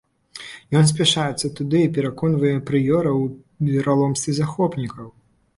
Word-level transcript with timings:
Ён 0.79 0.87
спяшаецца 0.91 1.51
туды 1.59 1.83
і 1.87 1.91
пераконвае 1.97 2.55
прыёра 2.71 3.11
ў 3.21 3.23
вераломстве 3.77 4.31
захопнікаў. 4.43 5.07